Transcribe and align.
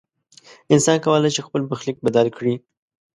انسان 0.73 0.97
کولی 1.05 1.29
شي 1.35 1.41
خپل 1.47 1.61
برخلیک 1.69 1.97
بدل 2.05 2.27
کړي. 2.37 2.53